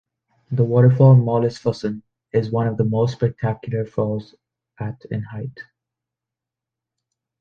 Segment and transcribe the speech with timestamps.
[0.49, 2.01] The waterfall "Mollisfossen"
[2.33, 4.33] is one of the more spectacular falls
[4.79, 5.59] at in height.